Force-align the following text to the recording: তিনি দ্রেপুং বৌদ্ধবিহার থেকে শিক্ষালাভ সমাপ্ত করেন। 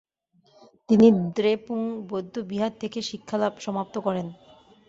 তিনি 0.89 1.07
দ্রেপুং 1.35 1.79
বৌদ্ধবিহার 2.09 2.73
থেকে 2.79 2.99
শিক্ষালাভ 3.01 3.53
সমাপ্ত 3.59 3.95
করেন। 3.97 4.27